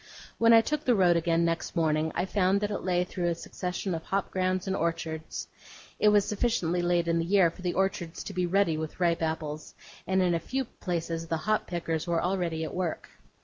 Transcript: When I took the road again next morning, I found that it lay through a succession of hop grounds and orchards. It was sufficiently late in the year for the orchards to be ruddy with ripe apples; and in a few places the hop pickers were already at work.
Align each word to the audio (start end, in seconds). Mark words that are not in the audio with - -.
When 0.39 0.51
I 0.51 0.61
took 0.61 0.83
the 0.83 0.95
road 0.95 1.15
again 1.15 1.45
next 1.45 1.75
morning, 1.75 2.11
I 2.15 2.25
found 2.25 2.59
that 2.61 2.71
it 2.71 2.79
lay 2.81 3.03
through 3.03 3.27
a 3.27 3.35
succession 3.35 3.93
of 3.93 4.01
hop 4.01 4.31
grounds 4.31 4.65
and 4.65 4.75
orchards. 4.75 5.47
It 5.99 6.09
was 6.09 6.25
sufficiently 6.25 6.81
late 6.81 7.07
in 7.07 7.19
the 7.19 7.23
year 7.25 7.51
for 7.51 7.61
the 7.61 7.75
orchards 7.75 8.23
to 8.23 8.33
be 8.33 8.47
ruddy 8.47 8.77
with 8.77 8.99
ripe 8.99 9.21
apples; 9.21 9.75
and 10.07 10.19
in 10.23 10.33
a 10.33 10.39
few 10.39 10.65
places 10.65 11.27
the 11.27 11.37
hop 11.37 11.67
pickers 11.67 12.07
were 12.07 12.19
already 12.23 12.63
at 12.63 12.73
work. 12.73 13.09